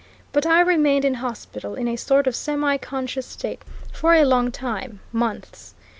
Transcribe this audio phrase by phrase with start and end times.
[0.31, 3.61] But I remained in hospital, in a sort of semiconscious state,
[3.93, 5.75] for a long time months.